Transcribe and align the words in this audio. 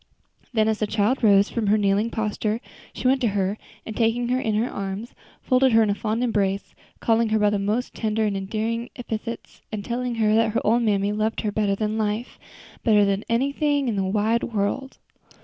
Then 0.51 0.67
as 0.67 0.79
the 0.79 0.87
child 0.87 1.23
rose 1.23 1.49
from 1.51 1.67
her 1.67 1.77
kneeling 1.77 2.09
posture 2.09 2.59
she 2.91 3.07
went 3.07 3.21
to 3.21 3.27
her, 3.37 3.59
and 3.85 3.95
taking 3.95 4.29
her 4.29 4.39
in 4.39 4.55
her 4.55 4.67
arms, 4.67 5.13
folded 5.43 5.73
her 5.73 5.83
in 5.83 5.91
a 5.91 5.93
fond 5.93 6.23
embrace, 6.23 6.73
calling 6.99 7.29
her 7.29 7.37
by 7.37 7.51
the 7.51 7.59
most 7.59 7.93
tender 7.93 8.25
and 8.25 8.35
endearing 8.35 8.89
epithets, 8.95 9.61
and 9.71 9.85
telling 9.85 10.15
her 10.15 10.33
that 10.33 10.53
her 10.53 10.61
old 10.65 10.81
mammy 10.81 11.11
loved 11.11 11.41
her 11.41 11.51
better 11.51 11.75
than 11.75 11.99
life 11.99 12.39
better 12.83 13.05
than 13.05 13.23
anything 13.29 13.87
in 13.87 13.95
the 13.95 14.03
wide 14.03 14.41
world. 14.43 14.97